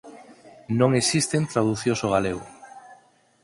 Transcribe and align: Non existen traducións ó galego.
Non 0.79 0.91
existen 1.01 1.49
traducións 1.51 2.01
ó 2.07 2.09
galego. 2.15 2.43